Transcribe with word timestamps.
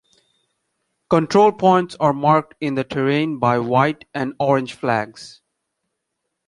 Control 1.11 1.51
points 1.51 1.95
are 1.99 2.11
marked 2.11 2.55
in 2.59 2.73
the 2.73 2.83
terrain 2.83 3.37
by 3.37 3.59
white 3.59 4.05
and 4.15 4.33
orange 4.39 4.73
"flags". 4.73 5.41